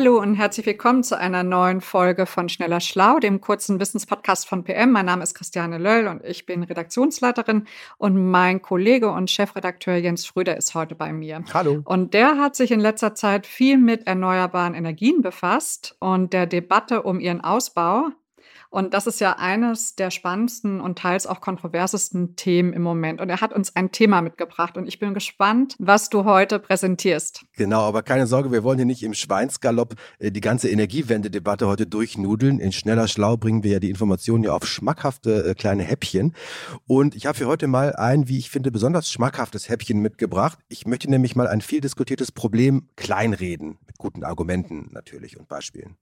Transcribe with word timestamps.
Hallo 0.00 0.18
und 0.18 0.34
herzlich 0.36 0.64
willkommen 0.64 1.02
zu 1.02 1.18
einer 1.18 1.42
neuen 1.42 1.82
Folge 1.82 2.24
von 2.24 2.48
Schneller 2.48 2.80
Schlau, 2.80 3.18
dem 3.18 3.42
kurzen 3.42 3.78
Wissenspodcast 3.78 4.48
von 4.48 4.64
PM. 4.64 4.92
Mein 4.92 5.04
Name 5.04 5.22
ist 5.22 5.34
Christiane 5.34 5.76
Löll 5.76 6.06
und 6.06 6.24
ich 6.24 6.46
bin 6.46 6.62
Redaktionsleiterin 6.62 7.66
und 7.98 8.30
mein 8.30 8.62
Kollege 8.62 9.10
und 9.10 9.30
Chefredakteur 9.30 9.96
Jens 9.96 10.24
Schröder 10.24 10.56
ist 10.56 10.74
heute 10.74 10.94
bei 10.94 11.12
mir. 11.12 11.44
Hallo. 11.52 11.82
Und 11.84 12.14
der 12.14 12.38
hat 12.38 12.56
sich 12.56 12.70
in 12.70 12.80
letzter 12.80 13.14
Zeit 13.14 13.46
viel 13.46 13.76
mit 13.76 14.06
erneuerbaren 14.06 14.72
Energien 14.72 15.20
befasst 15.20 15.96
und 15.98 16.32
der 16.32 16.46
Debatte 16.46 17.02
um 17.02 17.20
ihren 17.20 17.42
Ausbau. 17.42 18.08
Und 18.70 18.94
das 18.94 19.08
ist 19.08 19.20
ja 19.20 19.36
eines 19.36 19.96
der 19.96 20.12
spannendsten 20.12 20.80
und 20.80 20.96
teils 20.96 21.26
auch 21.26 21.40
kontroversesten 21.40 22.36
Themen 22.36 22.72
im 22.72 22.82
Moment. 22.82 23.20
Und 23.20 23.28
er 23.28 23.40
hat 23.40 23.52
uns 23.52 23.74
ein 23.74 23.90
Thema 23.90 24.22
mitgebracht 24.22 24.76
und 24.76 24.86
ich 24.86 25.00
bin 25.00 25.12
gespannt, 25.12 25.74
was 25.80 26.08
du 26.08 26.24
heute 26.24 26.60
präsentierst. 26.60 27.44
Genau, 27.56 27.80
aber 27.80 28.04
keine 28.04 28.28
Sorge, 28.28 28.52
wir 28.52 28.62
wollen 28.62 28.78
hier 28.78 28.86
nicht 28.86 29.02
im 29.02 29.12
Schweinsgalopp 29.12 29.96
äh, 30.20 30.30
die 30.30 30.40
ganze 30.40 30.70
Energiewende-Debatte 30.70 31.66
heute 31.66 31.86
durchnudeln. 31.86 32.60
In 32.60 32.70
schneller 32.70 33.08
Schlau 33.08 33.36
bringen 33.36 33.64
wir 33.64 33.72
ja 33.72 33.80
die 33.80 33.90
Informationen 33.90 34.44
ja 34.44 34.52
auf 34.52 34.64
schmackhafte 34.66 35.50
äh, 35.50 35.54
kleine 35.54 35.82
Häppchen. 35.82 36.34
Und 36.86 37.16
ich 37.16 37.26
habe 37.26 37.36
für 37.36 37.48
heute 37.48 37.66
mal 37.66 37.96
ein, 37.96 38.28
wie 38.28 38.38
ich 38.38 38.50
finde, 38.50 38.70
besonders 38.70 39.10
schmackhaftes 39.10 39.68
Häppchen 39.68 39.98
mitgebracht. 39.98 40.60
Ich 40.68 40.86
möchte 40.86 41.10
nämlich 41.10 41.34
mal 41.34 41.48
ein 41.48 41.60
viel 41.60 41.80
diskutiertes 41.80 42.30
Problem 42.30 42.88
kleinreden. 42.94 43.78
Mit 43.84 43.98
guten 43.98 44.22
Argumenten 44.22 44.90
natürlich 44.92 45.36
und 45.36 45.48
Beispielen 45.48 45.96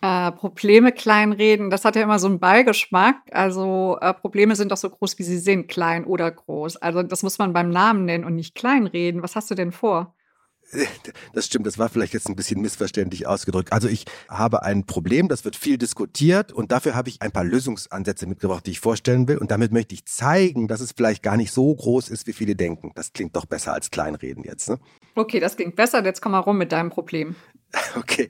äh, 0.00 0.32
Probleme 0.32 0.92
kleinreden, 0.92 1.70
das 1.70 1.84
hat 1.84 1.96
ja 1.96 2.02
immer 2.02 2.18
so 2.18 2.26
einen 2.26 2.38
Beigeschmack. 2.38 3.16
Also 3.30 3.98
äh, 4.00 4.12
Probleme 4.14 4.56
sind 4.56 4.70
doch 4.70 4.76
so 4.76 4.90
groß, 4.90 5.18
wie 5.18 5.22
sie 5.22 5.38
sind, 5.38 5.68
klein 5.68 6.04
oder 6.04 6.30
groß. 6.30 6.76
Also 6.76 7.02
das 7.02 7.22
muss 7.22 7.38
man 7.38 7.52
beim 7.52 7.70
Namen 7.70 8.04
nennen 8.04 8.24
und 8.24 8.34
nicht 8.34 8.54
kleinreden. 8.54 9.22
Was 9.22 9.36
hast 9.36 9.50
du 9.50 9.54
denn 9.54 9.72
vor? 9.72 10.14
Das 11.32 11.46
stimmt, 11.46 11.66
das 11.66 11.78
war 11.78 11.88
vielleicht 11.88 12.14
jetzt 12.14 12.28
ein 12.28 12.36
bisschen 12.36 12.60
missverständlich 12.60 13.26
ausgedrückt. 13.26 13.72
Also 13.72 13.88
ich 13.88 14.04
habe 14.28 14.62
ein 14.62 14.84
Problem, 14.84 15.28
das 15.28 15.44
wird 15.44 15.56
viel 15.56 15.78
diskutiert 15.78 16.52
und 16.52 16.72
dafür 16.72 16.94
habe 16.94 17.08
ich 17.08 17.22
ein 17.22 17.32
paar 17.32 17.44
Lösungsansätze 17.44 18.26
mitgebracht, 18.26 18.66
die 18.66 18.72
ich 18.72 18.80
vorstellen 18.80 19.26
will. 19.28 19.38
Und 19.38 19.50
damit 19.50 19.72
möchte 19.72 19.94
ich 19.94 20.06
zeigen, 20.06 20.68
dass 20.68 20.80
es 20.80 20.92
vielleicht 20.92 21.22
gar 21.22 21.36
nicht 21.36 21.52
so 21.52 21.74
groß 21.74 22.08
ist, 22.08 22.26
wie 22.26 22.32
viele 22.32 22.54
denken. 22.54 22.92
Das 22.94 23.12
klingt 23.12 23.34
doch 23.36 23.46
besser 23.46 23.72
als 23.72 23.90
kleinreden 23.90 24.44
jetzt. 24.44 24.68
Ne? 24.68 24.78
Okay, 25.14 25.40
das 25.40 25.56
klingt 25.56 25.76
besser. 25.76 26.04
Jetzt 26.04 26.20
komm 26.20 26.32
mal 26.32 26.40
rum 26.40 26.58
mit 26.58 26.72
deinem 26.72 26.90
Problem. 26.90 27.34
Okay, 27.96 28.28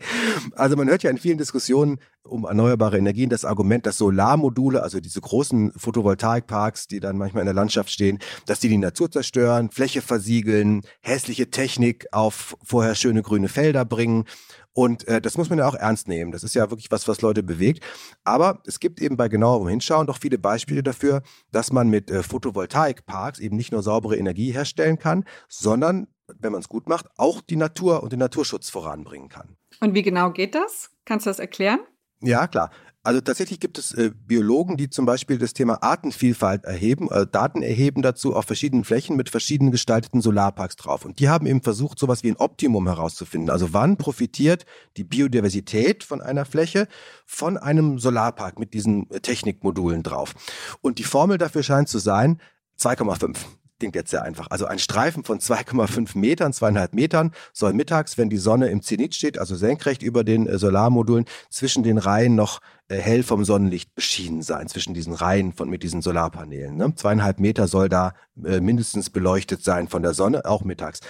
also 0.55 0.77
man 0.77 0.89
hört 0.89 1.03
ja 1.03 1.11
in 1.11 1.19
vielen 1.19 1.39
Diskussionen 1.39 1.99
um 2.23 2.45
erneuerbare 2.45 2.99
Energien 2.99 3.29
das 3.31 3.45
Argument, 3.45 3.87
dass 3.87 3.99
Solarmodule, 3.99 4.83
also 4.83 5.01
diese 5.01 5.21
großen 5.21 5.73
Photovoltaikparks, 5.77 6.87
die 6.87 7.01
dann 7.01 7.19
manchmal 7.19 7.43
in 7.43 7.47
der 7.47 7.55
Landschaft 7.55 7.91
stehen, 7.91 8.19
dass 8.47 8.61
die 8.61 8.69
die 8.69 8.79
Natur 8.79 9.11
zerstören, 9.11 9.71
Fläche 9.71 10.01
versiegeln, 10.01 10.83
hässliche 11.01 11.51
Technik 11.51 12.07
auf 12.13 12.57
vorher 12.63 12.95
schöne 12.95 13.23
grüne 13.23 13.49
Felder 13.49 13.85
bringen. 13.85 14.25
Und 14.73 15.07
äh, 15.07 15.21
das 15.21 15.37
muss 15.39 15.51
man 15.51 15.61
ja 15.61 15.69
auch 15.69 15.75
ernst 15.75 16.09
nehmen. 16.09 16.33
Das 16.33 16.43
ist 16.43 16.55
ja 16.55 16.69
wirklich 16.71 16.91
was, 16.91 17.07
was 17.07 17.21
Leute 17.21 17.43
bewegt. 17.43 17.85
Aber 18.25 18.61
es 18.67 18.81
gibt 18.81 19.01
eben 19.01 19.17
bei 19.17 19.29
genauerem 19.29 19.69
Hinschauen 19.69 20.07
doch 20.07 20.19
viele 20.19 20.39
Beispiele 20.39 20.83
dafür, 20.83 21.23
dass 21.53 21.73
man 21.73 21.89
mit 21.89 22.11
äh, 22.11 22.23
Photovoltaikparks 22.23 23.39
eben 23.39 23.57
nicht 23.57 23.71
nur 23.71 23.83
saubere 23.83 24.17
Energie 24.17 24.51
herstellen 24.51 24.99
kann, 24.99 25.25
sondern 25.49 26.09
wenn 26.27 26.53
man 26.53 26.61
es 26.61 26.69
gut 26.69 26.89
macht, 26.89 27.07
auch 27.17 27.41
die 27.41 27.57
Natur 27.57 28.03
und 28.03 28.13
den 28.13 28.19
Naturschutz 28.19 28.71
voranbringen 28.71 29.29
kann. 29.29 29.57
Und 29.81 29.95
wie 29.95 30.03
genau 30.03 30.31
geht 30.31 30.55
das? 30.55 30.91
Kannst 31.05 31.27
du 31.27 31.31
das 31.31 31.39
erklären? 31.39 31.81
Ja, 32.21 32.47
klar. 32.47 32.71
Also 33.07 33.21
tatsächlich 33.21 33.61
gibt 33.61 33.77
es 33.77 33.93
äh, 33.93 34.13
Biologen, 34.15 34.79
die 34.79 34.89
zum 34.89 35.05
Beispiel 35.05 35.37
das 35.37 35.53
Thema 35.53 35.83
Artenvielfalt 35.83 36.65
erheben, 36.65 37.11
äh, 37.11 37.27
Daten 37.27 37.61
erheben 37.61 38.01
dazu 38.01 38.35
auf 38.35 38.47
verschiedenen 38.47 38.85
Flächen 38.85 39.15
mit 39.15 39.29
verschieden 39.29 39.71
gestalteten 39.71 40.23
Solarparks 40.23 40.77
drauf. 40.77 41.05
Und 41.05 41.19
die 41.19 41.29
haben 41.29 41.47
eben 41.47 41.61
versucht, 41.61 41.99
sowas 41.99 42.23
wie 42.23 42.31
ein 42.31 42.39
Optimum 42.39 42.87
herauszufinden. 42.87 43.51
Also 43.51 43.75
wann 43.75 43.99
profitiert 43.99 44.65
die 44.97 45.05
Biodiversität 45.05 46.03
von 46.03 46.23
einer 46.23 46.47
Fläche 46.47 46.89
von 47.27 47.59
einem 47.59 47.99
Solarpark 47.99 48.59
mit 48.59 48.73
diesen 48.73 49.11
äh, 49.11 49.21
Technikmodulen 49.21 50.03
drauf. 50.03 50.35
Und 50.81 50.99
die 50.99 51.05
Formel 51.05 51.37
dafür 51.37 51.63
scheint 51.63 51.91
zu 51.91 51.99
sein 51.99 52.41
2,5 52.81 53.37
klingt 53.85 53.97
jetzt 53.97 54.13
sehr 54.13 54.23
einfach. 54.23 54.47
Also 54.51 54.65
ein 54.65 54.79
Streifen 54.79 55.25
von 55.25 55.41
2,5 55.41 56.17
Metern, 56.17 56.55
zweieinhalb 56.55 56.95
Metern 56.95 57.33
soll 57.53 57.75
mittags, 57.75 58.17
wenn 58.17 58.31
die 58.31 58.39
Sonne 58.39 58.69
im 58.69 58.81
Zenit 58.81 59.15
steht, 59.15 59.39
also 59.39 59.57
senkrecht 59.57 60.03
über 60.03 60.25
den 60.25 60.47
äh, 60.47 60.59
Solarmodulen, 60.59 61.27
zwischen 61.51 61.83
den 61.83 61.99
Reihen 61.99 62.35
noch 62.35 62.61
äh, 62.89 62.97
hell 62.97 63.23
vom 63.23 63.45
Sonnenlicht 63.45 63.95
beschienen 63.95 64.41
sein, 64.41 64.69
zwischen 64.69 64.95
diesen 64.95 65.13
Reihen 65.13 65.53
von 65.53 65.69
mit 65.69 65.83
diesen 65.83 66.01
Solarpanelen. 66.01 66.77
Ne? 66.77 66.95
Zweieinhalb 66.95 67.41
Meter 67.41 67.69
soll 67.69 67.91
da 67.91 68.15
äh, 68.43 68.61
mindestens 68.61 69.11
beleuchtet 69.11 69.63
sein 69.63 69.89
von 69.89 70.01
der 70.01 70.15
Sonne, 70.15 70.47
auch 70.47 70.65
mittags. 70.65 71.01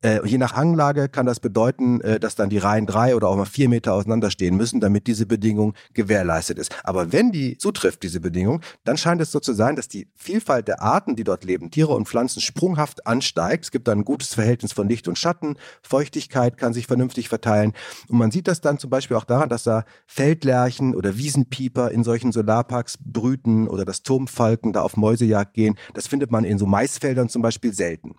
Äh, 0.00 0.24
je 0.24 0.38
nach 0.38 0.54
Hanglage 0.54 1.08
kann 1.08 1.26
das 1.26 1.40
bedeuten, 1.40 2.00
äh, 2.02 2.20
dass 2.20 2.36
dann 2.36 2.50
die 2.50 2.58
Reihen 2.58 2.86
drei 2.86 3.16
oder 3.16 3.28
auch 3.28 3.36
mal 3.36 3.46
vier 3.46 3.68
Meter 3.68 3.94
auseinanderstehen 3.94 4.56
müssen, 4.56 4.80
damit 4.80 5.08
diese 5.08 5.26
Bedingung 5.26 5.74
gewährleistet 5.92 6.56
ist. 6.58 6.72
Aber 6.84 7.12
wenn 7.12 7.32
die 7.32 7.58
zutrifft, 7.58 8.04
diese 8.04 8.20
Bedingung, 8.20 8.60
dann 8.84 8.96
scheint 8.96 9.20
es 9.20 9.32
so 9.32 9.40
zu 9.40 9.54
sein, 9.54 9.74
dass 9.74 9.88
die 9.88 10.08
Vielfalt 10.14 10.68
der 10.68 10.82
Arten, 10.82 11.16
die 11.16 11.24
dort 11.24 11.42
leben, 11.42 11.72
Tiere 11.72 11.94
und 11.94 12.06
Pflanzen, 12.06 12.40
sprunghaft 12.40 13.08
ansteigt. 13.08 13.64
Es 13.64 13.70
gibt 13.72 13.88
dann 13.88 14.00
ein 14.00 14.04
gutes 14.04 14.34
Verhältnis 14.34 14.72
von 14.72 14.88
Licht 14.88 15.08
und 15.08 15.18
Schatten, 15.18 15.56
Feuchtigkeit 15.82 16.58
kann 16.58 16.72
sich 16.72 16.86
vernünftig 16.86 17.28
verteilen. 17.28 17.72
Und 18.08 18.18
man 18.18 18.30
sieht 18.30 18.46
das 18.46 18.60
dann 18.60 18.78
zum 18.78 18.90
Beispiel 18.90 19.16
auch 19.16 19.24
daran, 19.24 19.48
dass 19.48 19.64
da 19.64 19.84
Feldlerchen 20.06 20.94
oder 20.94 21.16
Wiesenpieper 21.18 21.90
in 21.90 22.04
solchen 22.04 22.30
Solarparks 22.30 22.98
brüten 23.00 23.66
oder 23.66 23.84
dass 23.84 24.04
Turmfalken 24.04 24.72
da 24.72 24.82
auf 24.82 24.96
Mäusejagd 24.96 25.54
gehen. 25.54 25.74
Das 25.94 26.06
findet 26.06 26.30
man 26.30 26.44
in 26.44 26.58
so 26.58 26.66
Maisfeldern 26.66 27.28
zum 27.28 27.42
Beispiel 27.42 27.72
selten. 27.72 28.14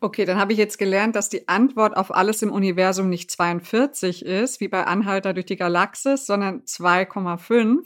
Okay, 0.00 0.24
dann 0.26 0.38
habe 0.38 0.52
ich 0.52 0.58
jetzt 0.58 0.78
gelernt, 0.78 1.16
dass 1.16 1.30
die 1.30 1.48
Antwort 1.48 1.96
auf 1.96 2.14
alles 2.14 2.42
im 2.42 2.52
Universum 2.52 3.08
nicht 3.08 3.30
42 3.30 4.24
ist, 4.24 4.60
wie 4.60 4.68
bei 4.68 4.84
Anhalter 4.84 5.32
durch 5.32 5.46
die 5.46 5.56
Galaxis, 5.56 6.26
sondern 6.26 6.62
2,5. 6.64 7.78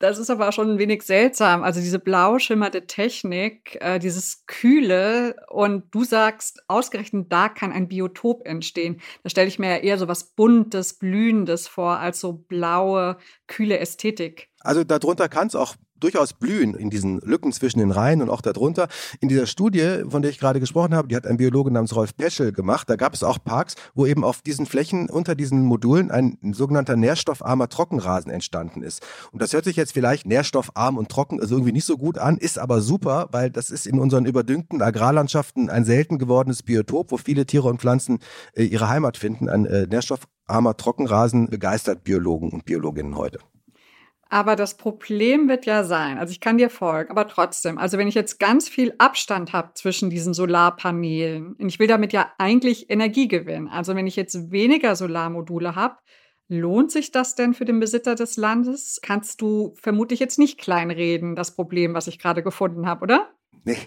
Das 0.00 0.18
ist 0.18 0.28
aber 0.28 0.52
schon 0.52 0.72
ein 0.72 0.78
wenig 0.78 1.02
seltsam. 1.02 1.62
Also 1.62 1.80
diese 1.80 1.98
blau 1.98 2.38
schimmerte 2.38 2.86
Technik, 2.86 3.78
äh, 3.80 3.98
dieses 3.98 4.44
Kühle 4.46 5.36
und 5.48 5.84
du 5.94 6.04
sagst, 6.04 6.62
ausgerechnet 6.68 7.32
da 7.32 7.48
kann 7.48 7.72
ein 7.72 7.88
Biotop 7.88 8.46
entstehen. 8.46 9.00
Da 9.22 9.30
stelle 9.30 9.48
ich 9.48 9.58
mir 9.58 9.70
ja 9.70 9.76
eher 9.76 9.96
so 9.96 10.08
was 10.08 10.34
Buntes, 10.34 10.98
Blühendes 10.98 11.68
vor, 11.68 11.98
als 11.98 12.20
so 12.20 12.32
blaue, 12.34 13.16
kühle 13.46 13.78
Ästhetik. 13.78 14.50
Also 14.64 14.82
darunter 14.82 15.28
kann 15.28 15.46
es 15.46 15.54
auch 15.54 15.76
durchaus 16.00 16.34
blühen 16.34 16.74
in 16.74 16.90
diesen 16.90 17.18
Lücken 17.20 17.52
zwischen 17.52 17.78
den 17.78 17.90
Reihen 17.90 18.20
und 18.20 18.28
auch 18.28 18.42
darunter. 18.42 18.88
In 19.20 19.28
dieser 19.28 19.46
Studie, 19.46 20.02
von 20.08 20.22
der 20.22 20.30
ich 20.30 20.38
gerade 20.38 20.60
gesprochen 20.60 20.94
habe, 20.94 21.08
die 21.08 21.16
hat 21.16 21.26
ein 21.26 21.38
Biologe 21.38 21.70
namens 21.70 21.94
Rolf 21.94 22.16
Peschel 22.16 22.52
gemacht. 22.52 22.90
Da 22.90 22.96
gab 22.96 23.14
es 23.14 23.22
auch 23.22 23.38
Parks, 23.42 23.74
wo 23.94 24.04
eben 24.04 24.22
auf 24.22 24.42
diesen 24.42 24.66
Flächen 24.66 25.08
unter 25.08 25.34
diesen 25.34 25.64
Modulen 25.64 26.10
ein 26.10 26.38
sogenannter 26.52 26.96
nährstoffarmer 26.96 27.68
Trockenrasen 27.68 28.30
entstanden 28.30 28.82
ist. 28.82 29.02
Und 29.32 29.40
das 29.40 29.52
hört 29.52 29.64
sich 29.64 29.76
jetzt 29.76 29.92
vielleicht 29.92 30.26
nährstoffarm 30.26 30.98
und 30.98 31.08
trocken 31.08 31.40
also 31.40 31.54
irgendwie 31.54 31.72
nicht 31.72 31.86
so 31.86 31.96
gut 31.96 32.18
an, 32.18 32.36
ist 32.36 32.58
aber 32.58 32.80
super, 32.82 33.28
weil 33.32 33.50
das 33.50 33.70
ist 33.70 33.86
in 33.86 33.98
unseren 33.98 34.26
überdüngten 34.26 34.82
Agrarlandschaften 34.82 35.70
ein 35.70 35.84
selten 35.84 36.18
gewordenes 36.18 36.62
Biotop, 36.62 37.12
wo 37.12 37.16
viele 37.16 37.46
Tiere 37.46 37.68
und 37.68 37.80
Pflanzen 37.80 38.18
äh, 38.54 38.64
ihre 38.64 38.88
Heimat 38.88 39.16
finden. 39.16 39.48
Ein 39.48 39.64
äh, 39.64 39.86
nährstoffarmer 39.86 40.76
Trockenrasen 40.76 41.48
begeistert 41.48 42.04
Biologen 42.04 42.50
und 42.50 42.64
Biologinnen 42.64 43.16
heute. 43.16 43.38
Aber 44.34 44.56
das 44.56 44.76
Problem 44.76 45.48
wird 45.48 45.64
ja 45.64 45.84
sein, 45.84 46.18
also 46.18 46.32
ich 46.32 46.40
kann 46.40 46.58
dir 46.58 46.68
folgen, 46.68 47.08
aber 47.08 47.28
trotzdem, 47.28 47.78
also 47.78 47.98
wenn 47.98 48.08
ich 48.08 48.16
jetzt 48.16 48.40
ganz 48.40 48.68
viel 48.68 48.92
Abstand 48.98 49.52
habe 49.52 49.74
zwischen 49.74 50.10
diesen 50.10 50.34
Solarpanelen, 50.34 51.52
und 51.52 51.68
ich 51.68 51.78
will 51.78 51.86
damit 51.86 52.12
ja 52.12 52.32
eigentlich 52.36 52.90
Energie 52.90 53.28
gewinnen, 53.28 53.68
also 53.68 53.94
wenn 53.94 54.08
ich 54.08 54.16
jetzt 54.16 54.50
weniger 54.50 54.96
Solarmodule 54.96 55.76
habe, 55.76 55.98
lohnt 56.48 56.90
sich 56.90 57.12
das 57.12 57.36
denn 57.36 57.54
für 57.54 57.64
den 57.64 57.78
Besitzer 57.78 58.16
des 58.16 58.36
Landes? 58.36 58.98
Kannst 59.00 59.40
du 59.40 59.72
vermutlich 59.80 60.18
jetzt 60.18 60.40
nicht 60.40 60.58
kleinreden, 60.58 61.36
das 61.36 61.54
Problem, 61.54 61.94
was 61.94 62.08
ich 62.08 62.18
gerade 62.18 62.42
gefunden 62.42 62.88
habe, 62.88 63.04
oder? 63.04 63.30
Nee, 63.66 63.78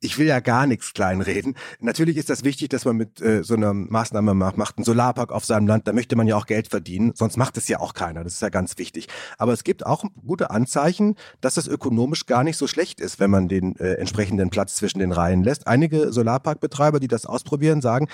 ich 0.00 0.18
will 0.18 0.26
ja 0.26 0.40
gar 0.40 0.66
nichts 0.66 0.94
kleinreden. 0.94 1.54
Natürlich 1.78 2.16
ist 2.16 2.30
das 2.30 2.42
wichtig, 2.42 2.70
dass 2.70 2.86
man 2.86 2.96
mit 2.96 3.20
äh, 3.20 3.44
so 3.44 3.54
einer 3.54 3.74
Maßnahme 3.74 4.32
macht, 4.32 4.56
macht 4.56 4.78
einen 4.78 4.84
Solarpark 4.86 5.30
auf 5.30 5.44
seinem 5.44 5.66
Land, 5.66 5.86
da 5.86 5.92
möchte 5.92 6.16
man 6.16 6.26
ja 6.26 6.36
auch 6.36 6.46
Geld 6.46 6.68
verdienen, 6.68 7.12
sonst 7.14 7.36
macht 7.36 7.58
es 7.58 7.68
ja 7.68 7.80
auch 7.80 7.92
keiner, 7.92 8.24
das 8.24 8.34
ist 8.34 8.42
ja 8.42 8.48
ganz 8.48 8.78
wichtig. 8.78 9.08
Aber 9.36 9.52
es 9.52 9.62
gibt 9.62 9.84
auch 9.84 10.04
gute 10.26 10.50
Anzeichen, 10.50 11.16
dass 11.42 11.58
es 11.58 11.68
ökonomisch 11.68 12.24
gar 12.24 12.44
nicht 12.44 12.56
so 12.56 12.66
schlecht 12.66 12.98
ist, 12.98 13.20
wenn 13.20 13.30
man 13.30 13.48
den 13.48 13.76
äh, 13.76 13.94
entsprechenden 13.94 14.48
Platz 14.48 14.76
zwischen 14.76 15.00
den 15.00 15.12
Reihen 15.12 15.44
lässt. 15.44 15.66
Einige 15.66 16.12
Solarparkbetreiber, 16.12 16.98
die 16.98 17.08
das 17.08 17.26
ausprobieren, 17.26 17.82
sagen, 17.82 18.08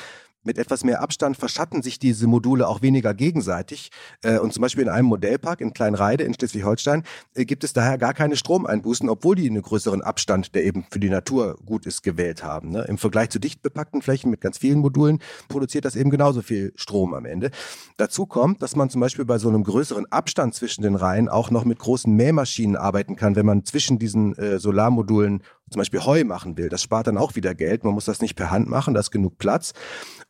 Mit 0.46 0.58
etwas 0.58 0.84
mehr 0.84 1.02
Abstand 1.02 1.37
verschatten 1.37 1.82
sich 1.82 1.98
diese 1.98 2.28
Module 2.28 2.69
auch 2.69 2.81
weniger 2.81 3.14
gegenseitig. 3.14 3.90
Äh, 4.22 4.38
und 4.38 4.52
zum 4.52 4.60
Beispiel 4.60 4.84
in 4.84 4.88
einem 4.88 5.08
Modellpark 5.08 5.60
in 5.60 5.75
Kleinreide 5.75 6.22
in 6.22 6.34
Schleswig-Holstein 6.34 7.02
äh, 7.34 7.44
gibt 7.44 7.64
es 7.64 7.72
daher 7.72 7.98
gar 7.98 8.14
keine 8.14 8.37
Stromeinbußen, 8.37 9.08
obwohl 9.08 9.34
die 9.34 9.50
einen 9.50 9.60
größeren 9.60 10.02
Abstand, 10.02 10.54
der 10.54 10.64
eben 10.64 10.87
für 10.88 11.00
die 11.00 11.10
Natur 11.10 11.58
gut 11.66 11.84
ist, 11.84 12.04
gewählt 12.04 12.44
haben. 12.44 12.70
Ne? 12.70 12.82
Im 12.82 12.96
Vergleich 12.96 13.31
zu 13.31 13.40
dicht 13.40 13.60
bepackten 13.60 14.02
Flächen 14.02 14.31
mit 14.31 14.40
ganz 14.40 14.58
vielen 14.58 14.78
Modulen 14.78 15.19
produziert 15.48 15.84
das 15.84 15.96
eben 15.96 16.10
genauso 16.10 16.43
viel 16.43 16.72
Strom 16.76 17.14
am 17.14 17.25
Ende. 17.25 17.50
Dazu 17.96 18.25
kommt, 18.25 18.62
dass 18.62 18.76
man 18.76 18.88
zum 18.88 19.00
Beispiel 19.00 19.25
bei 19.25 19.38
so 19.38 19.48
einem 19.48 19.64
größeren 19.64 20.06
Abstand 20.12 20.54
zwischen 20.54 20.82
den 20.82 20.94
Reihen 20.94 21.28
auch 21.28 21.50
noch 21.50 21.64
mit 21.64 21.81
großen 21.81 22.14
Mähmaschinen 22.14 22.76
arbeiten 22.76 23.16
kann, 23.16 23.34
wenn 23.34 23.46
man 23.46 23.64
zwischen 23.64 23.98
diesen 23.98 24.38
äh, 24.38 24.60
Solarmodulen 24.60 25.43
zum 25.71 25.81
Beispiel 25.81 26.05
Heu 26.05 26.25
machen 26.25 26.57
will. 26.57 26.69
Das 26.69 26.83
spart 26.83 27.07
dann 27.07 27.19
auch 27.19 27.35
wieder 27.35 27.55
Geld. 27.55 27.85
Man 27.85 27.95
muss 27.95 28.05
das 28.05 28.21
nicht 28.21 28.37
per 28.37 28.51
Hand 28.51 28.69
machen, 28.69 28.95
da 28.95 29.01
ist 29.01 29.11
genug 29.11 29.39
Platz. 29.39 29.73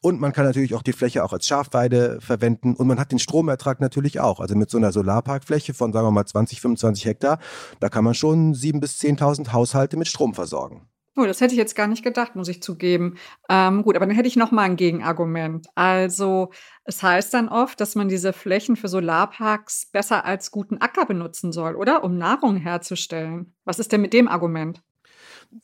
Und 0.00 0.20
man 0.20 0.32
kann 0.32 0.44
natürlich 0.44 0.74
auch 0.74 0.82
die 0.82 0.92
Fläche 0.92 1.24
auch 1.24 1.32
als 1.32 1.46
Schafweide 1.46 2.18
verwenden. 2.20 2.74
Und 2.74 2.86
man 2.86 2.98
hat 2.98 3.12
den 3.12 3.18
Stromertrag 3.18 3.80
natürlich 3.80 4.20
auch. 4.20 4.40
Also 4.40 4.56
mit 4.56 4.70
so 4.70 4.78
einer 4.78 4.92
Solarparkfläche 4.92 5.74
von, 5.74 5.92
sagen 5.92 6.06
wir 6.06 6.10
mal, 6.10 6.26
20, 6.26 6.60
25 6.60 7.04
Hektar, 7.04 7.38
da 7.80 7.88
kann 7.88 8.04
man 8.04 8.14
schon 8.14 8.54
7.000 8.54 8.80
bis 8.80 8.98
10.000 9.00 9.52
Haushalte 9.52 9.96
mit 9.96 10.08
Strom 10.08 10.34
versorgen. 10.34 10.88
Oh, 11.18 11.24
das 11.24 11.40
hätte 11.40 11.54
ich 11.54 11.58
jetzt 11.58 11.74
gar 11.74 11.86
nicht 11.86 12.04
gedacht, 12.04 12.36
muss 12.36 12.48
ich 12.48 12.62
zugeben. 12.62 13.16
Ähm, 13.48 13.82
gut, 13.82 13.96
aber 13.96 14.04
dann 14.04 14.14
hätte 14.14 14.28
ich 14.28 14.36
noch 14.36 14.50
mal 14.50 14.64
ein 14.64 14.76
Gegenargument. 14.76 15.66
Also 15.74 16.50
es 16.84 17.02
heißt 17.02 17.32
dann 17.32 17.48
oft, 17.48 17.80
dass 17.80 17.94
man 17.94 18.08
diese 18.08 18.34
Flächen 18.34 18.76
für 18.76 18.88
Solarparks 18.88 19.86
besser 19.90 20.26
als 20.26 20.50
guten 20.50 20.76
Acker 20.76 21.06
benutzen 21.06 21.52
soll, 21.52 21.74
oder? 21.74 22.04
Um 22.04 22.18
Nahrung 22.18 22.56
herzustellen. 22.56 23.54
Was 23.64 23.78
ist 23.78 23.92
denn 23.92 24.02
mit 24.02 24.12
dem 24.12 24.28
Argument? 24.28 24.82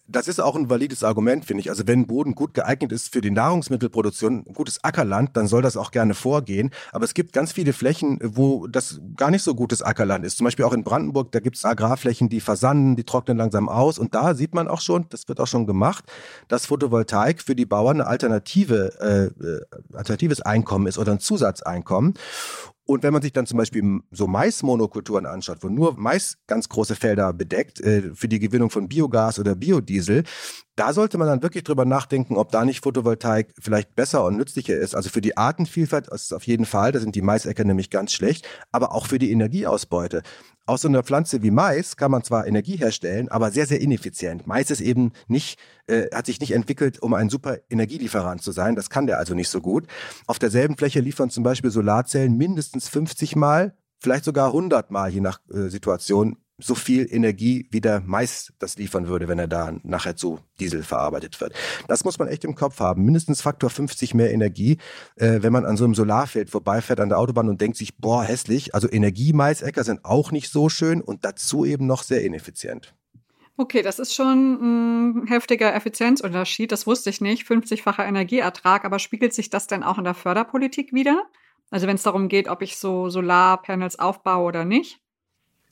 Das 0.07 0.29
ist 0.29 0.41
auch 0.41 0.57
ein 0.57 0.69
valides 0.69 1.05
Argument, 1.05 1.45
finde 1.45 1.63
ich. 1.63 1.71
Also 1.71 1.87
wenn 1.87 2.07
Boden 2.07 2.35
gut 2.35 2.55
geeignet 2.55 2.93
ist 2.93 3.13
für 3.13 3.21
die 3.21 3.31
Nahrungsmittelproduktion, 3.31 4.45
gutes 4.45 4.83
Ackerland, 4.85 5.37
dann 5.37 5.47
soll 5.47 5.63
das 5.63 5.77
auch 5.77 5.91
gerne 5.91 6.15
vorgehen. 6.15 6.71
Aber 6.93 7.05
es 7.05 7.15
gibt 7.15 7.33
ganz 7.33 7.53
viele 7.53 7.73
Flächen, 7.73 8.19
wo 8.23 8.67
das 8.67 9.01
gar 9.17 9.31
nicht 9.31 9.43
so 9.43 9.55
gutes 9.55 9.83
Ackerland 9.83 10.25
ist. 10.25 10.37
Zum 10.37 10.45
Beispiel 10.45 10.65
auch 10.65 10.73
in 10.73 10.85
Brandenburg, 10.85 11.33
da 11.33 11.41
gibt 11.41 11.57
es 11.57 11.65
Agrarflächen, 11.65 12.29
die 12.29 12.41
versanden, 12.41 12.97
die 12.97 13.05
trocknen 13.05 13.37
langsam 13.37 13.69
aus. 13.69 13.99
Und 13.99 14.15
da 14.15 14.35
sieht 14.35 14.55
man 14.55 14.69
auch 14.69 14.81
schon, 14.81 15.07
das 15.09 15.29
wird 15.29 15.41
auch 15.41 15.47
schon 15.47 15.67
gemacht, 15.67 16.05
dass 16.49 16.67
Photovoltaik 16.67 17.41
für 17.41 17.55
die 17.55 17.67
Bauern 17.67 18.01
eine 18.01 18.07
alternative, 18.07 18.93
äh, 19.01 19.45
äh 19.45 19.61
alternatives 19.95 20.41
Einkommen 20.43 20.87
ist 20.87 20.99
oder 20.99 21.13
ein 21.13 21.21
Zusatzeinkommen. 21.21 22.15
Und 22.85 23.03
wenn 23.03 23.13
man 23.13 23.23
sich 23.23 23.33
dann 23.33 23.47
zum 23.47 23.59
Beispiel 23.59 24.01
so 24.11 24.27
Maismonokulturen 24.27 25.27
anschaut, 25.27 25.59
wo 25.63 25.69
nur 25.69 25.95
Mais 25.97 26.39
ganz 26.47 26.69
große 26.69 26.97
Felder 26.97 27.33
bedeckt 27.33 27.81
äh, 27.81 28.15
für 28.15 28.29
die 28.29 28.41
Gewinnung 28.41 28.71
von 28.71 28.89
Biogas 28.89 29.39
oder 29.39 29.55
Biodiesel, 29.55 30.25
da 30.77 30.95
sollte 30.95 31.19
man 31.19 31.29
dann 31.29 31.43
wirklich 31.43 31.65
drüber 31.65 31.85
nachdenken, 31.85 32.37
ob 32.37 32.51
da 32.51 32.65
nicht 32.65 32.83
Photovoltaik 32.83 33.55
vielleicht 33.61 33.95
besser 33.95 34.25
und 34.25 34.37
nützlicher 34.37 34.75
ist. 34.75 34.95
Also 34.95 35.11
für 35.11 35.21
die 35.21 35.37
Artenvielfalt 35.37 36.09
ist 36.09 36.27
es 36.27 36.33
auf 36.33 36.47
jeden 36.47 36.65
Fall, 36.65 36.93
da 36.93 37.01
sind 37.01 37.15
die 37.15 37.21
Maisäcker 37.23 37.65
nämlich 37.65 37.91
ganz 37.91 38.13
schlecht, 38.13 38.49
aber 38.71 38.95
auch 38.95 39.07
für 39.07 39.19
die 39.19 39.31
Energieausbeute. 39.31 40.23
Aus 40.65 40.83
so 40.83 40.89
einer 40.89 41.03
Pflanze 41.03 41.43
wie 41.43 41.51
Mais 41.51 41.97
kann 41.97 42.11
man 42.11 42.23
zwar 42.23 42.47
Energie 42.47 42.77
herstellen, 42.77 43.29
aber 43.29 43.51
sehr, 43.51 43.67
sehr 43.67 43.81
ineffizient. 43.81 44.47
Mais 44.47 44.71
ist 44.71 44.81
eben 44.81 45.13
nicht, 45.27 45.59
äh, 45.89 46.07
hat 46.15 46.27
sich 46.27 46.41
nicht 46.41 46.53
entwickelt, 46.53 47.03
um 47.03 47.13
ein 47.15 47.29
super 47.29 47.59
Energielieferant 47.69 48.43
zu 48.43 48.53
sein. 48.53 48.75
Das 48.75 48.89
kann 48.89 49.07
der 49.07 49.19
also 49.19 49.35
nicht 49.35 49.49
so 49.49 49.61
gut. 49.61 49.87
Auf 50.27 50.39
derselben 50.39 50.77
Fläche 50.77 51.01
liefern 51.01 51.31
zum 51.31 51.45
Beispiel 51.45 51.71
Solarzellen 51.71 52.37
mindestens 52.39 52.89
50 52.89 53.37
Mal 53.37 53.75
vielleicht 54.03 54.25
sogar 54.25 54.49
100 54.49 54.91
Mal, 54.91 55.11
je 55.11 55.21
nach 55.21 55.41
äh, 55.53 55.69
Situation, 55.69 56.37
so 56.63 56.75
viel 56.75 57.07
Energie 57.11 57.67
wie 57.71 57.81
der 57.81 58.01
Mais 58.01 58.53
das 58.59 58.77
liefern 58.77 59.09
würde, 59.09 59.29
wenn 59.29 59.39
er 59.39 59.49
da 59.49 59.75
nachher 59.83 60.17
zu 60.17 60.39
Diesel 60.61 60.83
verarbeitet 60.83 61.41
wird. 61.41 61.55
Das 61.89 62.05
muss 62.05 62.19
man 62.19 62.29
echt 62.29 62.45
im 62.45 62.55
Kopf 62.55 62.81
haben. 62.81 63.05
Mindestens 63.05 63.43
Faktor 63.43 63.71
50 63.71 64.15
mehr 64.15 64.33
Energie, 64.33 64.79
äh, 65.17 65.43
wenn 65.43 65.53
man 65.53 65.65
an 65.65 65.77
so 65.77 65.85
einem 65.85 65.95
Solarfeld 65.95 66.51
vorbeifährt 66.51 67.01
an 67.01 67.09
der 67.09 67.19
Autobahn 67.19 67.49
und 67.49 67.61
denkt 67.61 67.77
sich, 67.77 67.97
boah, 67.99 68.23
hässlich. 68.23 68.75
Also 68.75 68.89
Energiemaisäcker 68.91 69.85
sind 69.85 70.05
auch 70.05 70.31
nicht 70.31 70.51
so 70.51 70.69
schön 70.69 71.01
und 71.01 71.25
dazu 71.25 71.65
eben 71.65 71.87
noch 71.87 72.03
sehr 72.03 72.23
ineffizient. 72.23 72.95
Okay, 73.57 73.83
das 73.83 73.99
ist 73.99 74.15
schon 74.15 75.23
ein 75.23 75.27
heftiger 75.27 75.75
Effizienzunterschied. 75.75 76.73
Das 76.73 76.87
wusste 76.87 77.11
ich 77.11 77.21
nicht. 77.21 77.47
50-facher 77.47 78.07
Energieertrag. 78.07 78.85
Aber 78.85 78.99
spiegelt 78.99 79.35
sich 79.35 79.51
das 79.51 79.67
denn 79.67 79.83
auch 79.83 79.99
in 79.99 80.05
der 80.05 80.15
Förderpolitik 80.15 80.93
wieder? 80.93 81.25
Also 81.71 81.87
wenn 81.87 81.97
es 81.97 82.03
darum 82.03 82.29
geht, 82.29 82.49
ob 82.49 82.63
ich 82.63 82.77
so 82.77 83.09
Solarpanels 83.09 83.99
aufbaue 83.99 84.47
oder 84.47 84.65
nicht? 84.65 85.02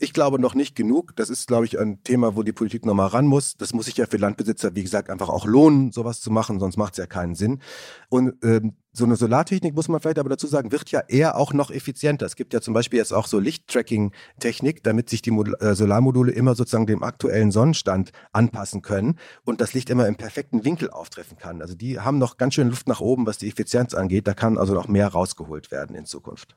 Ich 0.03 0.15
glaube 0.15 0.41
noch 0.41 0.55
nicht 0.55 0.75
genug. 0.75 1.15
Das 1.17 1.29
ist, 1.29 1.47
glaube 1.47 1.67
ich, 1.67 1.79
ein 1.79 2.03
Thema, 2.03 2.35
wo 2.35 2.43
die 2.43 2.55
Politik 2.55 2.87
nochmal 2.87 3.09
ran 3.09 3.27
muss. 3.27 3.59
Das 3.59 3.75
muss 3.75 3.85
sich 3.85 3.99
ja 3.99 4.07
für 4.07 4.17
Landbesitzer, 4.17 4.75
wie 4.75 4.83
gesagt, 4.83 5.11
einfach 5.11 5.29
auch 5.29 5.45
lohnen, 5.45 5.93
sowas 5.93 6.23
zu 6.23 6.31
machen, 6.31 6.59
sonst 6.59 6.79
macht 6.79 6.95
es 6.95 6.97
ja 6.97 7.07
keinen 7.07 7.35
Sinn. 7.35 7.61
Und 8.09 8.43
ähm, 8.43 8.77
so 8.93 9.05
eine 9.05 9.17
Solartechnik, 9.17 9.75
muss 9.75 9.89
man 9.89 10.01
vielleicht 10.01 10.19
aber 10.19 10.31
dazu 10.31 10.47
sagen, 10.47 10.73
wird 10.73 10.91
ja 10.91 11.01
eher 11.07 11.37
auch 11.37 11.53
noch 11.53 11.71
effizienter. 11.71 12.25
Es 12.25 12.35
gibt 12.35 12.55
ja 12.55 12.63
zum 12.63 12.73
Beispiel 12.73 12.99
jetzt 12.99 13.13
auch 13.13 13.27
so 13.27 13.39
Lichttracking-Technik, 13.39 14.83
damit 14.83 15.11
sich 15.11 15.21
die 15.21 15.33
Mod 15.33 15.61
äh, 15.61 15.75
Solarmodule 15.75 16.33
immer 16.33 16.55
sozusagen 16.55 16.87
dem 16.87 17.03
aktuellen 17.03 17.51
Sonnenstand 17.51 18.11
anpassen 18.33 18.81
können 18.81 19.19
und 19.45 19.61
das 19.61 19.75
Licht 19.75 19.91
immer 19.91 20.09
im 20.09 20.17
perfekten 20.17 20.65
Winkel 20.65 20.89
auftreffen 20.89 21.37
kann. 21.37 21.61
Also 21.61 21.75
die 21.75 22.01
haben 22.01 22.17
noch 22.17 22.39
ganz 22.39 22.55
schön 22.55 22.71
Luft 22.71 22.89
nach 22.89 23.01
oben, 23.01 23.27
was 23.27 23.37
die 23.37 23.49
Effizienz 23.49 23.93
angeht. 23.93 24.27
Da 24.27 24.33
kann 24.33 24.57
also 24.57 24.73
noch 24.73 24.89
mehr 24.89 25.09
rausgeholt 25.09 25.71
werden 25.71 25.95
in 25.95 26.07
Zukunft. 26.07 26.57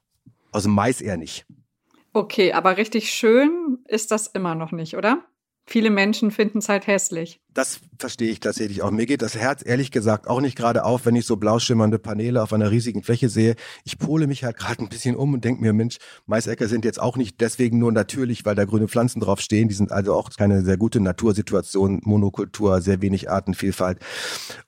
Dem 0.56 0.72
Mais 0.72 1.02
eher 1.02 1.18
nicht. 1.18 1.46
Okay, 2.16 2.54
aber 2.54 2.78
richtig 2.78 3.12
schön 3.12 3.80
ist 3.88 4.12
das 4.12 4.28
immer 4.28 4.54
noch 4.54 4.72
nicht, 4.72 4.96
oder? 4.96 5.26
Viele 5.66 5.90
Menschen 5.90 6.30
finden 6.30 6.60
es 6.60 6.70
halt 6.70 6.86
hässlich. 6.86 7.43
Das 7.54 7.82
verstehe 8.00 8.32
ich 8.32 8.40
tatsächlich 8.40 8.82
auch. 8.82 8.90
Mir 8.90 9.06
geht 9.06 9.22
das 9.22 9.36
Herz 9.36 9.62
ehrlich 9.64 9.92
gesagt 9.92 10.28
auch 10.28 10.42
nicht 10.42 10.58
gerade 10.58 10.84
auf, 10.86 11.06
wenn 11.06 11.16
ich 11.16 11.26
so 11.26 11.38
blau 11.38 11.60
schimmernde 11.60 12.00
Paneele 12.00 12.42
auf 12.42 12.52
einer 12.52 12.72
riesigen 12.72 13.04
Fläche 13.04 13.30
sehe. 13.30 13.56
Ich 13.84 14.00
pole 14.00 14.26
mich 14.26 14.44
halt 14.44 14.58
gerade 14.58 14.82
ein 14.82 14.90
bisschen 14.90 15.16
um 15.16 15.34
und 15.34 15.46
denke 15.46 15.62
mir, 15.62 15.72
Mensch, 15.72 15.98
Maisäcker 16.26 16.68
sind 16.68 16.84
jetzt 16.84 17.00
auch 17.00 17.16
nicht 17.16 17.40
deswegen 17.42 17.78
nur 17.78 17.92
natürlich, 17.92 18.44
weil 18.44 18.56
da 18.56 18.66
grüne 18.66 18.88
Pflanzen 18.88 19.20
drauf 19.20 19.40
stehen. 19.40 19.68
Die 19.68 19.76
sind 19.76 19.92
also 19.92 20.16
auch 20.16 20.32
keine 20.32 20.64
sehr 20.64 20.78
gute 20.78 21.00
Natursituation, 21.00 22.02
Monokultur, 22.04 22.82
sehr 22.82 23.02
wenig 23.02 23.30
Artenvielfalt. 23.30 24.00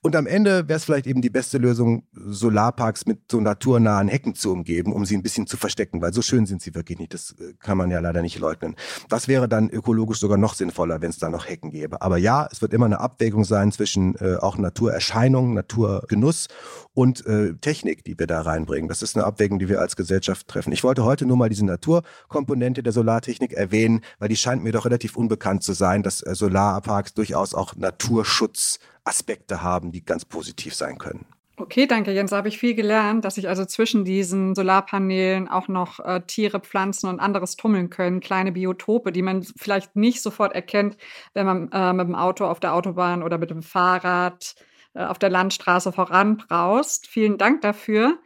Und 0.00 0.14
am 0.14 0.26
Ende 0.26 0.68
wäre 0.68 0.76
es 0.76 0.84
vielleicht 0.84 1.08
eben 1.08 1.22
die 1.22 1.30
beste 1.30 1.58
Lösung, 1.58 2.04
Solarparks 2.12 3.06
mit 3.06 3.30
so 3.30 3.40
naturnahen 3.40 4.06
Hecken 4.06 4.36
zu 4.36 4.52
umgeben, 4.52 4.92
um 4.92 5.04
sie 5.04 5.16
ein 5.16 5.22
bisschen 5.22 5.48
zu 5.48 5.56
verstecken, 5.56 6.00
weil 6.00 6.12
so 6.12 6.22
schön 6.22 6.46
sind 6.46 6.62
sie 6.62 6.74
wirklich 6.76 6.98
nicht. 6.98 7.12
Das 7.12 7.34
äh, 7.40 7.54
kann 7.58 7.76
man 7.76 7.90
ja 7.90 7.98
leider 7.98 8.22
nicht 8.22 8.38
leugnen. 8.38 8.76
Das 9.08 9.26
wäre 9.26 9.48
dann 9.48 9.70
ökologisch 9.70 10.20
sogar 10.20 10.38
noch 10.38 10.54
sinnvoller, 10.54 11.02
wenn 11.02 11.10
es 11.10 11.18
da 11.18 11.28
noch 11.28 11.48
Hecken 11.48 11.72
gäbe. 11.72 12.00
Aber 12.00 12.16
ja, 12.18 12.48
es 12.50 12.62
wird 12.62 12.75
immer 12.76 12.86
eine 12.86 13.00
Abwägung 13.00 13.44
sein 13.44 13.72
zwischen 13.72 14.14
äh, 14.16 14.36
auch 14.36 14.56
Naturerscheinungen, 14.56 15.54
Naturgenuss 15.54 16.46
und 16.94 17.26
äh, 17.26 17.54
Technik, 17.54 18.04
die 18.04 18.18
wir 18.18 18.26
da 18.26 18.42
reinbringen. 18.42 18.88
Das 18.88 19.02
ist 19.02 19.16
eine 19.16 19.26
Abwägung, 19.26 19.58
die 19.58 19.68
wir 19.68 19.80
als 19.80 19.96
Gesellschaft 19.96 20.46
treffen. 20.46 20.72
Ich 20.72 20.84
wollte 20.84 21.04
heute 21.04 21.26
nur 21.26 21.36
mal 21.36 21.48
diese 21.48 21.66
Naturkomponente 21.66 22.82
der 22.82 22.92
Solartechnik 22.92 23.52
erwähnen, 23.52 24.02
weil 24.18 24.28
die 24.28 24.36
scheint 24.36 24.62
mir 24.62 24.72
doch 24.72 24.84
relativ 24.84 25.16
unbekannt 25.16 25.62
zu 25.62 25.72
sein, 25.72 26.02
dass 26.02 26.22
äh, 26.22 26.34
Solarparks 26.34 27.14
durchaus 27.14 27.54
auch 27.54 27.74
Naturschutzaspekte 27.74 29.62
haben, 29.62 29.90
die 29.90 30.04
ganz 30.04 30.24
positiv 30.24 30.74
sein 30.74 30.98
können. 30.98 31.26
Okay, 31.58 31.86
danke 31.86 32.12
Jens. 32.12 32.30
Da 32.32 32.36
habe 32.36 32.48
ich 32.48 32.58
viel 32.58 32.74
gelernt, 32.74 33.24
dass 33.24 33.36
sich 33.36 33.48
also 33.48 33.64
zwischen 33.64 34.04
diesen 34.04 34.54
Solarpanelen 34.54 35.48
auch 35.48 35.68
noch 35.68 36.00
äh, 36.00 36.20
Tiere, 36.26 36.60
Pflanzen 36.60 37.08
und 37.08 37.18
anderes 37.18 37.56
tummeln 37.56 37.88
können, 37.88 38.20
kleine 38.20 38.52
Biotope, 38.52 39.10
die 39.10 39.22
man 39.22 39.42
vielleicht 39.42 39.96
nicht 39.96 40.20
sofort 40.20 40.54
erkennt, 40.54 40.98
wenn 41.32 41.46
man 41.46 41.72
äh, 41.72 41.94
mit 41.94 42.08
dem 42.08 42.14
Auto 42.14 42.44
auf 42.44 42.60
der 42.60 42.74
Autobahn 42.74 43.22
oder 43.22 43.38
mit 43.38 43.48
dem 43.48 43.62
Fahrrad 43.62 44.54
äh, 44.92 45.04
auf 45.04 45.18
der 45.18 45.30
Landstraße 45.30 45.92
voranbraust. 45.92 47.06
Vielen 47.06 47.38
Dank 47.38 47.62
dafür. 47.62 48.18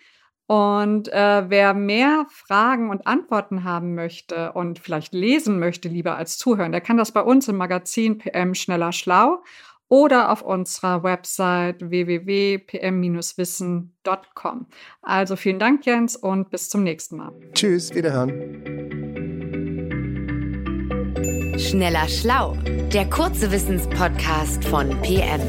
Und 0.47 1.07
äh, 1.13 1.49
wer 1.49 1.75
mehr 1.75 2.27
Fragen 2.31 2.91
und 2.91 3.07
Antworten 3.07 3.63
haben 3.63 3.95
möchte 3.95 4.51
und 4.55 4.81
vielleicht 4.81 5.15
lesen 5.15 5.61
möchte, 5.61 5.89
lieber 5.89 6.17
als 6.17 6.37
zuhören, 6.39 6.73
der 6.73 6.81
kann 6.81 6.97
das 6.97 7.13
bei 7.13 7.21
uns 7.23 7.47
im 7.47 7.57
Magazin 7.57 8.19
PM 8.19 8.57
Schneller 8.57 8.91
Schlau 8.91 9.45
oder 9.91 10.33
auf 10.33 10.41
unserer 10.41 11.03
Website 11.03 11.91
www.pm-wissen.com. 11.91 14.67
Also 15.03 15.37
vielen 15.37 15.59
Dank, 15.59 15.85
Jens, 15.85 16.17
und 16.17 16.49
bis 16.51 16.71
zum 16.71 16.83
nächsten 16.85 17.19
Mal. 17.19 17.33
Tschüss, 17.53 17.95
wiederhören. 17.95 18.31
Schneller 21.59 22.09
Schlau, 22.09 22.57
der 22.95 23.11
kurze 23.11 23.53
Wissenspodcast 23.53 24.65
von 24.65 24.99
PM. 25.03 25.43